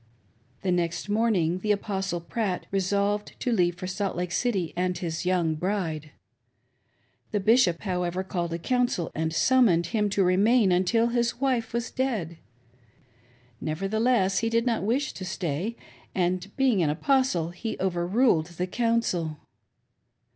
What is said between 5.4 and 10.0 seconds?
bride. The Bishop, however, called a council and summoned